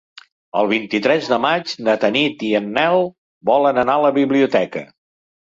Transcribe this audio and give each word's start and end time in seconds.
El 0.59 0.69
vint-i-tres 0.69 1.29
de 1.33 1.37
maig 1.43 1.73
na 1.89 1.95
Tanit 2.05 2.41
i 2.49 2.49
en 2.61 2.73
Nel 2.79 3.05
volen 3.53 3.83
anar 3.85 4.01
a 4.01 4.05
la 4.07 4.13
biblioteca. 4.19 4.87